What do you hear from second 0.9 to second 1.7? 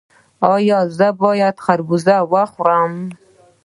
زه باید